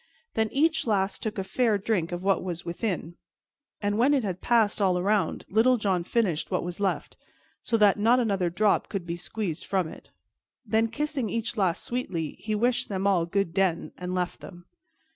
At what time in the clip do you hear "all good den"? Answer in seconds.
13.05-13.91